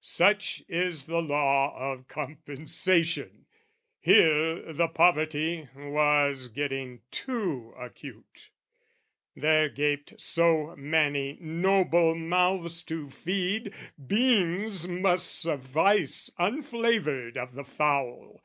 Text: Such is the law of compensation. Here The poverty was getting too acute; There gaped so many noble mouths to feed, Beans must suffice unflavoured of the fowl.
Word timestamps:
Such 0.00 0.62
is 0.68 1.04
the 1.04 1.20
law 1.20 1.76
of 1.76 2.08
compensation. 2.08 3.44
Here 4.00 4.72
The 4.72 4.88
poverty 4.88 5.68
was 5.76 6.48
getting 6.48 7.02
too 7.10 7.74
acute; 7.78 8.48
There 9.36 9.68
gaped 9.68 10.18
so 10.18 10.74
many 10.78 11.36
noble 11.42 12.14
mouths 12.14 12.82
to 12.84 13.10
feed, 13.10 13.74
Beans 14.06 14.88
must 14.88 15.42
suffice 15.42 16.30
unflavoured 16.38 17.36
of 17.36 17.52
the 17.52 17.64
fowl. 17.64 18.40